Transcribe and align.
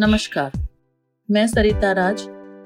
नमस्कार। 0.00 0.52
मैं 1.28 1.46
Sarita 1.46 1.90
Raj 1.92 2.20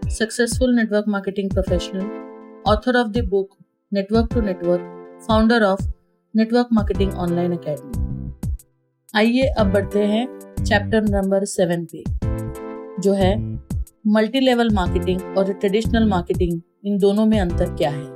successful 0.09 0.75
network 0.75 1.05
marketing 1.09 1.51
professional 1.51 2.63
author 2.67 2.97
of 2.97 3.09
the 3.09 3.25
book 3.29 3.57
network 3.93 4.29
to 4.35 4.41
network 4.41 5.25
founder 5.27 5.63
of 5.63 5.83
network 6.35 6.69
marketing 6.73 7.15
online 7.15 7.53
academy 7.53 8.53
आइए 9.15 9.49
अब 9.59 9.73
बढ़ते 9.73 10.05
हैं 10.05 10.27
chapter 10.65 11.03
number 11.03 11.45
seven 11.45 11.85
पे, 11.85 12.05
जो 13.03 13.13
है 13.13 13.35
मल्टी 14.09 14.41
लेवल 14.41 14.71
मार्केटिंग 14.75 15.39
और 15.39 15.53
ट्रेडिशनल 15.53 16.09
मार्केटिंग 16.09 16.61
इन 16.85 16.99
दोनों 16.99 17.27
में 17.27 17.39
अंतर 17.41 17.75
क्या 17.75 17.91
है। 17.91 18.14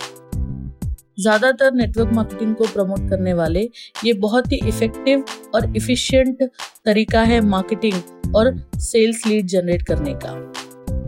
ज़्यादातर 1.18 1.72
नेटवर्क 1.74 2.12
मार्केटिंग 2.12 2.54
को 2.54 2.64
प्रमोट 2.64 3.08
करने 3.10 3.32
वाले, 3.34 3.60
ये 4.04 4.12
बहुत 4.14 4.52
ही 4.52 4.60
इफ़ेक्टिव 4.68 5.24
और 5.54 5.76
इफिशियंट 5.76 6.42
तरीका 6.86 7.22
है 7.22 7.40
मार्केटिंग 7.40 8.34
और 8.36 8.54
सेल्स 8.80 9.26
लीड 9.26 9.46
जनरेट 9.46 9.82
करने 9.82 10.14
का। 10.24 10.34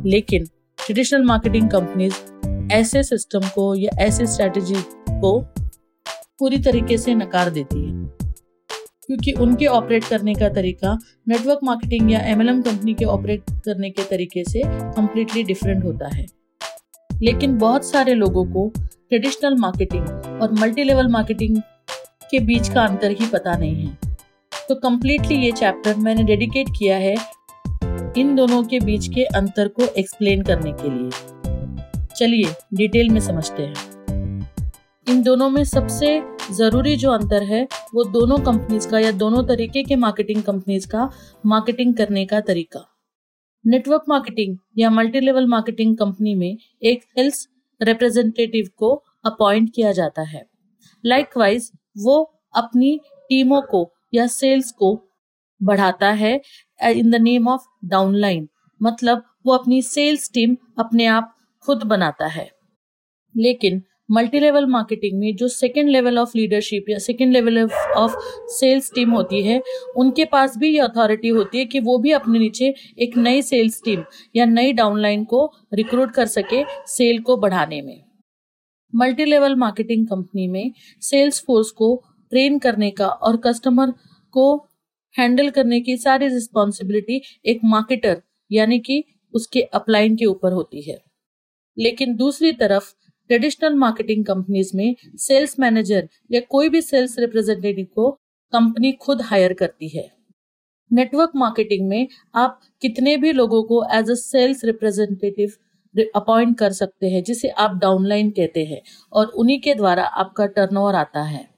लेकिन 0.06 0.45
ट्रेडिशनल 0.78 1.24
मार्केटिंग 1.24 1.70
कंपनीज़ 1.70 2.14
ऐसे 2.73 3.02
सिस्टम 3.02 3.48
को 3.55 3.74
या 3.74 3.91
ऐसे 3.98 4.27
स्ट्रेटजी 4.27 4.83
को 5.20 5.38
पूरी 6.38 6.58
तरीके 6.58 6.98
से 6.98 7.14
नकार 7.14 7.50
देती 7.50 7.84
है। 7.84 7.98
क्योंकि 9.06 9.33
उनके 9.34 9.66
ऑपरेट 9.66 10.05
करने 10.05 10.34
का 10.34 10.48
तरीका 10.48 10.97
नेटवर्क 11.28 11.61
मार्केटिंग 11.64 12.11
या 12.12 12.20
एमएलएम 12.27 12.61
कंपनी 12.62 12.95
के 12.95 13.05
ऑपरेट 13.06 13.50
करने 13.64 13.91
के 13.91 14.02
तरीके 14.02 14.45
से 14.45 14.62
कम्प्लीटली 14.66 15.42
डिफरेंट 15.45 15.84
होता 15.84 16.08
है। 16.08 16.27
लेकिन 17.11 17.56
बहुत 17.58 17.84
सारे 17.84 18.14
लोगों 18.14 18.45
को 18.45 18.72
ट्रेडिशनल 19.10 19.56
मार्केटिंग 19.56 20.41
और 20.42 20.52
मल्टी 20.52 20.82
लेवल 20.84 21.09
मार्केटिंग 21.09 21.56
के 22.30 22.38
बीच 22.38 22.69
का 22.69 22.84
अंतर 22.84 23.10
ही 23.10 23.27
पता 23.27 23.56
नहीं 23.56 23.86
है। 23.86 24.16
तो 24.69 24.74
कम्प्लीटली 24.74 25.34
ये 25.34 25.50
चैप्टर 25.52 25.96
मैंने 25.96 26.23
डेडिकेट 26.23 26.69
किया 26.78 26.96
है 26.96 27.14
इन 28.19 28.34
दोनों 28.36 28.62
के 28.64 28.80
बीच 28.80 29.09
के 29.09 29.24
अंतर 29.24 29.69
को 29.69 29.84
एक्सप्लेन 29.98 30.42
करने 30.42 30.73
के 30.73 30.91
लिए। 30.91 31.11
चलिए 32.16 32.55
डिटेल 32.75 33.11
में 33.11 33.20
समझते 33.20 33.62
हैं। 33.62 34.48
इन 35.06 35.22
दोनों 35.22 35.50
में 35.50 35.64
सबसे 35.64 36.22
ज़रूरी 36.53 36.97
जो 36.97 37.11
अंतर 37.11 37.42
है, 37.42 37.69
वो 37.94 38.05
दोनों 38.05 38.38
कंपनीज़ 38.38 38.88
का 38.88 38.98
या 38.98 39.12
दोनों 39.12 39.44
तरीके 39.44 39.83
के 39.83 39.97
मार्केटिंग 39.97 40.42
कंपनीज़ 40.42 40.88
का 40.88 41.11
मार्केटिंग 41.47 41.94
करने 41.94 42.27
का 42.27 42.41
तरीका। 42.41 42.86
नेटवर्क 43.66 44.05
मार्केटिंग 44.08 44.56
या 44.78 44.91
मल्टी 44.91 45.20
लेवल 45.20 45.47
मार्केटिंग 45.47 45.97
कंपनी 45.97 46.34
में 46.34 46.58
एक 46.83 47.03
सेल्स 47.03 47.48
रिप्रेजेंटेटिव 47.81 48.69
को 48.77 48.95
अपॉइंट 49.25 49.70
किया 49.75 49.92
जाता 49.92 50.23
है। 50.23 50.45
लाइकवाइज 51.05 51.70
वो 51.98 52.22
अपनी 52.55 52.98
टीमों 53.22 53.61
को 53.62 53.91
या 54.14 54.27
सेल्स 54.27 54.70
को 54.72 54.95
बढ़ाता 55.61 56.11
है 56.12 56.41
in 56.83 57.11
the 57.11 57.14
name 57.14 57.48
of 57.48 57.67
downline 57.84 58.48
मतलब 58.81 59.25
वो 59.47 59.53
अपनी 59.53 59.83
सेल्स 59.83 60.31
टीम 60.34 60.56
अपने 60.78 61.06
आप 61.06 61.34
खुद 61.64 61.83
बनाता 61.83 62.27
है। 62.27 62.50
लेकिन 63.34 63.83
मल्टी 64.11 64.39
लेवल 64.41 64.66
मार्केटिंग 64.66 65.19
में 65.19 65.34
जो 65.36 65.48
सेकेंड 65.48 65.89
लेवल 65.91 66.19
ऑफ़ 66.19 66.30
लीडरशिप 66.36 66.89
या 66.91 66.98
second 66.98 67.33
level 67.33 67.58
of 67.62 68.14
sales 68.50 68.91
team 68.94 69.11
होती 69.11 69.42
है, 69.42 69.61
उनके 69.97 70.25
पास 70.25 70.56
भी 70.58 70.69
ये 70.69 70.78
अथॉरिटी 70.78 71.28
होती 71.28 71.58
है 71.58 71.64
कि 71.64 71.80
वो 71.80 71.97
भी 71.98 72.12
अपने 72.12 72.38
नीचे 72.38 72.75
एक 72.98 73.16
नई 73.16 73.42
सेल्स 73.42 73.81
टीम 73.84 74.03
या 74.36 74.44
नई 74.44 74.72
डाउनलाइन 74.72 75.25
को 75.25 75.44
रिक्रूट 75.75 76.11
कर 76.11 76.27
सके 76.27 76.62
सेल 76.86 77.20
को 77.22 77.36
बढ़ाने 77.36 77.81
में। 77.83 78.03
मल्टी 78.92 79.25
लेवल 79.25 79.55
मार्केटिंग 79.56 80.06
कंपनी 80.06 80.47
में 80.48 80.72
सेल्स 81.03 81.42
फोर्स 81.47 81.70
को 81.70 81.94
ट्रेन 82.33 82.58
करने 82.58 82.91
का 82.91 83.08
और 83.08 83.36
कस्टमर 83.36 83.92
को 84.34 84.55
हैंडल 85.14 85.50
करने 85.50 85.81
की 85.81 85.97
सारी 85.97 86.28
रिस्पॉन्सिबिलिटी 86.28 87.20
एक 87.47 87.61
मार्केटर 87.64 88.20
यानी 88.50 88.78
कि 88.78 89.03
उसके 89.34 89.61
अपलाइन 89.75 90.16
के 90.16 90.25
ऊपर 90.25 90.53
होती 90.53 90.83
है। 90.83 90.98
लेकिन 91.77 92.14
दूसरी 92.16 92.53
तरफ़ 92.53 92.92
ट्रेडिशनल 93.31 93.75
मार्केटिंग 93.75 94.25
कंपनीज़ 94.25 94.70
में 94.77 94.95
सेल्स 95.19 95.59
मैनेजर 95.60 96.09
या 96.32 96.41
कोई 96.50 96.69
भी 96.69 96.81
सेल्स 96.82 97.19
रिप्रेजेंटेटिव 97.19 97.87
को 97.94 98.10
कंपनी 98.53 98.91
खुद 98.93 99.21
हायर 99.22 99.53
करती 99.53 99.88
है। 99.88 100.04
नेटवर्क 100.91 101.32
मार्केटिंग 101.37 101.88
में 101.88 102.09
आप 102.34 102.60
कितने 102.82 103.16
भी 103.16 103.32
लोगों 103.32 103.62
को 103.62 103.82
as 103.93 104.10
a 104.10 104.15
sales 104.15 104.65
representative 104.65 105.53
appoint 106.15 106.59
कर 106.59 106.72
सकते 106.72 107.10
हैं, 107.10 107.22
जिसे 107.22 107.49
आप 107.49 107.78
डाउनलाइन 107.78 108.31
कहते 108.31 108.65
हैं 108.65 108.81
और 109.12 109.27
उन्हीं 109.27 109.60
के 109.60 109.75
द्वारा 109.75 110.04
आपका 110.04 110.47
टर्नओवर 110.49 110.94
आता 110.94 111.22
है। 111.22 111.49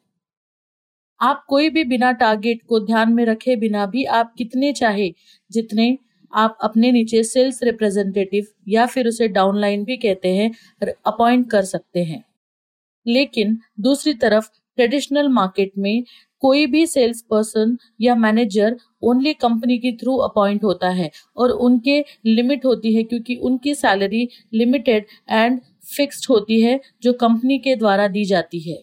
आप 1.20 1.44
कोई 1.48 1.70
भी 1.70 1.84
बिना 1.84 2.12
टारगेट 2.12 2.62
को 2.68 2.80
ध्यान 2.80 3.12
में 3.12 3.24
रखे 3.24 3.56
बिना 3.56 3.86
भी 3.86 4.04
आप 4.12 4.34
कितने 4.38 4.72
चाहे 4.72 5.12
जितने 5.50 5.96
आप 6.34 6.58
अपने 6.62 6.92
नीचे 6.92 7.22
सेल्स 7.24 7.62
रिप्रेजेंटेटिव 7.62 8.46
या 8.68 8.86
फिर 8.86 9.08
उसे 9.08 9.28
डाउनलाइन 9.28 9.84
भी 9.84 9.96
कहते 9.96 10.28
हैं 10.28 10.50
अपॉइंट 11.06 11.50
कर 11.50 11.62
सकते 11.62 12.04
हैं। 12.04 12.24
लेकिन 13.06 13.58
दूसरी 13.80 14.14
तरफ़ 14.14 14.48
ट्रेडिशनल 14.76 15.28
मार्केट 15.28 15.72
में 15.78 16.04
कोई 16.40 16.66
भी 16.66 16.86
सेल्स 16.86 17.20
पर्सन 17.22 17.76
या 18.00 18.14
मैनेजर 18.14 18.76
ओनली 19.02 19.32
कंपनी 19.34 19.78
के 19.78 19.92
थ्रू 19.92 20.16
अपॉइंट 20.16 20.64
होता 20.64 20.88
है 20.88 21.10
और 21.36 21.50
उनके 21.50 22.04
लिमिट 22.26 22.64
होती 22.64 22.94
है 22.94 23.02
क्योंकि 23.02 23.36
उनकी 23.36 23.74
सैलरी 23.74 24.28
लिमिटेड 24.54 25.06
एंड 25.30 25.60
फिक्स्ड 25.96 26.26
होती 26.30 26.60
है, 26.62 26.80
जो 27.02 27.12
कंपनी 27.12 27.58
के 27.58 27.76
द्वारा 27.76 28.08
दी 28.08 28.24
जाती 28.24 28.60
है। 28.60 28.82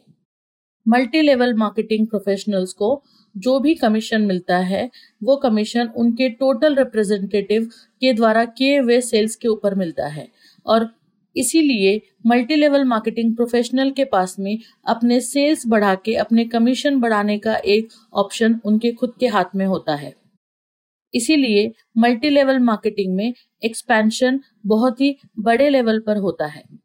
मल्टी 0.87 1.21
लेवल 1.21 1.53
मार्केटिंग 1.53 2.07
प्रोफेशनल्स 2.07 2.73
को 2.73 3.03
जो 3.37 3.59
भी 3.59 3.75
कमीशन 3.75 4.21
मिलता 4.21 4.57
है, 4.57 4.91
वो 5.23 5.35
कमीशन 5.35 5.87
उनके 5.87 6.29
टोटल 6.29 6.75
रिप्रेजेंटेटिव 6.75 7.65
के 8.01 8.13
द्वारा 8.13 8.45
किए 8.45 8.79
हुए 8.79 9.01
सेल्स 9.01 9.35
के 9.35 9.47
ऊपर 9.47 9.75
मिलता 9.75 10.07
है। 10.07 10.27
और 10.65 10.95
इसीलिए 11.37 12.01
मल्टी 12.25 12.55
लेवल 12.55 12.83
मार्केटिंग 12.83 13.35
प्रोफेशनल 13.35 13.91
के 13.91 14.05
पास 14.05 14.35
में 14.39 14.59
अपने 14.85 15.21
सेल्स 15.21 15.67
बढ़ा 15.67 15.95
के 15.95 16.15
अपने 16.15 16.45
कमीशन 16.45 16.99
बढ़ाने 16.99 17.39
का 17.39 17.55
एक 17.55 17.89
ऑप्शन 18.13 18.59
उनके 18.65 18.91
खुद 18.91 19.13
के 19.19 19.27
हाथ 19.27 19.45
में 19.55 19.65
होता 19.65 19.95
है। 19.95 20.13
इसीलिए 21.15 21.71
मल्टी 21.97 22.29
लेवल 22.29 22.59
मार्केटिंग 22.59 23.15
में 23.15 23.33
एक्सपेंशन 23.63 24.39
बहुत 24.65 25.01
ही 25.01 25.17
बड़े 25.39 25.69
लेवल 25.69 25.99
पर 25.99 26.17
होता 26.17 26.45
है। 26.45 26.78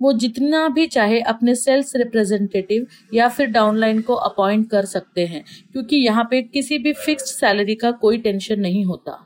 वो 0.00 0.12
जितना 0.12 0.68
भी 0.68 0.86
चाहे 0.86 1.20
अपने 1.20 1.54
सेल्स 1.54 1.94
रिप्रेजेंटेटिव 1.96 2.86
या 3.14 3.28
फिर 3.28 3.46
डाउनलाइन 3.46 4.00
को 4.00 4.14
अपॉइंट 4.14 4.70
कर 4.70 4.84
सकते 4.84 5.26
हैं, 5.26 5.44
क्योंकि 5.72 5.96
यहाँ 5.96 6.26
पे 6.30 6.42
किसी 6.42 6.78
भी 6.78 6.92
फिक्स्ड 6.92 7.26
सैलरी 7.26 7.74
का 7.74 7.90
कोई 7.90 8.18
टेंशन 8.18 8.60
नहीं 8.60 8.84
होता। 8.84 9.18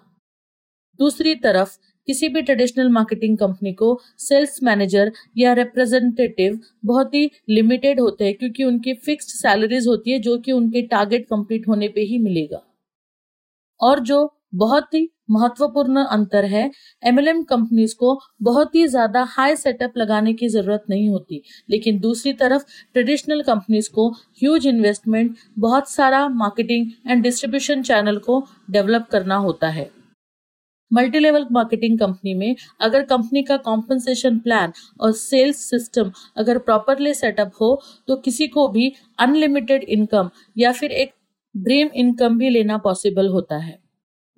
दूसरी 0.99 1.35
तरफ़, 1.35 1.77
किसी 2.09 2.29
भी 2.29 2.43
ट्रेडिशनल 2.43 2.89
मार्केटिंग 2.89 3.37
कंपनी 3.39 3.73
को 3.73 4.01
सेल्स 4.19 4.63
मैनेजर 4.63 5.13
या 5.39 5.53
रिप्रेजेंटेटिव 5.53 6.59
बहुत 6.85 7.15
ही 7.15 7.31
लिमिटेड 7.49 8.01
होते 8.01 8.25
हैं, 8.25 8.35
क्योंकि 8.35 8.65
उनकी 8.65 8.95
फिक्स्ड 8.95 9.31
सैलरीज 9.31 9.87
होती 9.87 10.11
है, 10.11 10.19
जो 10.19 10.39
कि 10.39 10.53
उनके 10.53 10.83
टारगेट 10.83 11.27
कंप्लीट 11.27 11.69
होने 11.69 11.89
पे 11.89 12.01
ही 12.01 12.19
मिलेगा। 12.19 12.63
और 13.81 14.01
जो 14.01 14.35
बहुत 14.55 14.95
ही 14.95 15.09
महत्वपूर्ण 15.31 16.05
अंतर 16.07 16.45
है। 16.47 16.71
एमएलएम 17.03 17.43
कंपनीज़ 17.45 17.95
को 17.97 18.19
बहुत 18.43 18.75
ही 18.75 18.87
ज़्यादा 18.89 19.23
हाई 19.31 19.57
सेटअप 19.57 19.99
लगाने 19.99 20.33
की 20.35 20.49
ज़रूरत 20.49 20.85
नहीं 20.91 21.09
होती। 21.11 21.43
लेकिन 21.71 21.99
दूसरी 22.01 22.33
तरफ़ 22.35 22.65
ट्रेडिशनल 22.95 23.43
कंपनीज़ 23.43 23.91
को 23.91 24.09
ह्यूज 24.11 24.67
इन्वेस्टमेंट 24.67 25.37
बहुत 25.59 25.91
सारा 25.91 26.29
मार्केटिंग 26.31 26.91
एंड 27.07 27.23
डिस्ट्रीब्यूशन 27.23 27.83
चैनल 27.83 28.19
को 28.21 28.45
डेवलप 28.71 29.07
करना 29.13 29.37
होता 29.39 29.69
है। 29.71 29.91
मल्टी 30.91 31.19
लेवल 31.19 31.47
मार्केटिंग 31.53 31.99
कंपनी 31.99 32.33
में 32.35 32.55
अगर 32.81 33.03
कंपनी 33.07 33.43
का 33.43 33.57
कॉम्पनसेशन 33.59 34.39
प्लान 34.39 34.73
और 35.01 35.13
सेल्स 35.13 35.59
सिस्टम 35.71 36.11
अगर 36.37 36.59
प्रॉपरली 36.61 37.13
सेटअप 37.15 37.53
हो 37.61 37.69
तो 38.09 38.17
किसी 38.19 38.47
को 38.49 38.67
भी 38.69 38.93
अनलिमिटेड 39.19 39.83
इनकम 39.89 40.31
या 40.57 40.73
फिर 40.73 40.93
एक 40.93 41.13
ड्रीम 41.55 41.89
इनकम 41.97 42.39
भी 42.39 42.51
लेना 42.51 42.79
पॉसिबल 42.79 43.29
होता 43.29 43.57
है। 43.59 43.79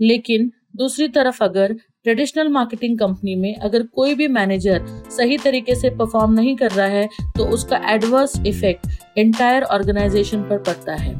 लेकिन 0.00 0.50
दूसरी 0.74 1.08
तरफ़ 1.08 1.42
अगर 1.44 1.72
ट्रेडिशनल 1.72 2.48
मार्केटिंग 2.48 2.98
कंपनी 2.98 3.34
में 3.34 3.54
अगर 3.56 3.82
कोई 3.86 4.14
भी 4.14 4.28
मैनेजर 4.28 4.84
सही 5.10 5.36
तरीके 5.38 5.74
से 5.74 5.90
परफॉर्म 5.90 6.32
नहीं 6.32 6.54
कर 6.56 6.70
रहा 6.70 6.86
है 6.86 7.08
तो 7.36 7.44
उसका 7.44 7.80
एडवर्स 7.90 8.40
इफ़ेक्ट 8.46 9.19
एंटायर 9.19 9.62
ऑर्गेनाइजेशन 9.62 10.42
पर 10.42 10.58
पड़ता 10.58 10.94
है। 10.94 11.14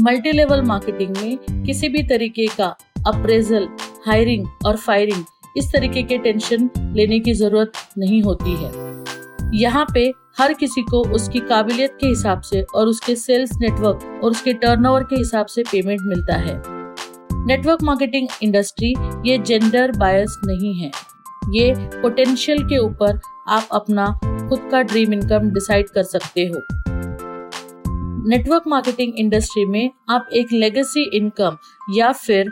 मल्टी 0.00 0.32
लेवल 0.32 0.62
मार्केटिंग 0.62 1.16
में 1.16 1.64
किसी 1.64 1.88
भी 1.88 2.02
तरीके 2.02 2.46
का 2.46 2.66
अप्रेजल 3.06 3.68
हायरिंग 4.06 4.46
और 4.66 4.76
फायरिंग 4.76 5.24
इस 5.56 5.72
तरीके 5.72 6.02
के 6.02 6.18
टेंशन 6.18 6.70
लेने 6.96 7.18
की 7.20 7.32
ज़रूरत 7.34 7.72
नहीं 7.98 8.22
होती 8.22 8.56
है। 8.56 8.72
यहाँ 9.54 9.86
पे 9.94 10.10
हर 10.38 10.52
किसी 10.52 10.82
को 10.82 11.02
उसकी 11.14 11.40
काबिलियत 11.40 11.96
के 12.00 12.06
हिसाब 12.06 12.40
से 12.40 12.62
और 12.74 12.88
उसके 12.88 13.14
सेल्स 13.16 13.52
नेटवर्क 13.60 14.20
और 14.24 14.30
उसके 14.30 14.52
टर्नओवर 14.54 15.02
के 15.02 15.16
हिसाब 15.16 15.46
से 15.46 15.62
पेमेंट 15.62 16.00
मिलता 16.02 16.36
है। 16.36 16.56
नेटवर्क 17.48 17.82
मार्केटिंग 17.82 18.26
इंडस्ट्री 18.42 18.88
ये 19.26 19.36
जेंडर 19.38 19.92
बायस 19.98 20.36
नहीं 20.46 20.72
है। 20.74 20.90
ये 21.50 21.74
पोटेंशियल 21.92 22.58
के 22.68 22.78
ऊपर 22.78 23.20
आप 23.48 23.68
अपना 23.72 24.06
खुद 24.48 24.68
का 24.72 24.80
ड्रीम 24.82 25.12
इनकम 25.12 25.48
डिसाइड 25.50 25.88
कर 25.88 26.02
सकते 26.02 26.44
हो। 26.44 26.60
नेटवर्क 28.28 28.64
मार्केटिंग 28.66 29.12
इंडस्ट्री 29.18 29.64
में 29.64 29.90
आप 30.08 30.28
एक 30.32 30.52
लेगेसी 30.52 31.08
इनकम 31.16 31.56
या 31.96 32.12
फिर 32.14 32.50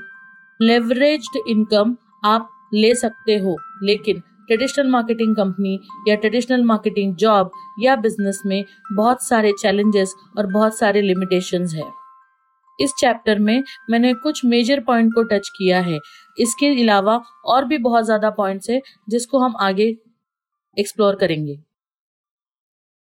लेवरेज्ड 0.61 1.39
इनकम 1.49 1.97
आप 2.25 2.49
ले 2.75 2.95
सकते 2.95 3.37
हो, 3.37 3.57
लेकिन 3.83 4.23
ट्रेडिशनल 4.47 4.91
मार्केटिंग 4.91 5.37
कंपनी 5.37 5.79
या 6.09 6.15
ट्रेडिशनल 6.15 6.65
मार्केटिंग 6.65 7.15
जॉब 7.17 7.51
या 7.81 7.97
बिज़नेस 7.99 8.43
में 8.47 8.65
बहुत 8.93 9.29
सारे 9.29 9.53
चैलेंजेस 9.61 10.17
और 10.39 10.53
बहुत 10.53 10.79
सारे 10.79 11.03
लिमिटेशंस 11.03 11.75
है। 11.75 12.06
इस 12.78 12.93
चैप्टर 13.00 13.38
में 13.38 13.62
मैंने 13.90 14.12
कुछ 14.14 14.44
मेजर 14.44 14.81
पॉइंट 14.81 15.12
को 15.14 15.23
टच 15.26 15.49
किया 15.49 15.81
है। 15.81 15.99
इसके 16.38 16.67
अलावा 16.82 17.20
और 17.44 17.64
भी 17.64 17.78
बहुत 17.81 18.05
ज़्यादा 18.05 18.31
पॉइंट्स 18.32 18.70
है 18.70 18.81
जिसको 19.08 19.38
हम 19.38 19.56
आगे 19.61 19.94
एक्सप्लोर 20.76 21.17
करेंगे। 21.17 21.58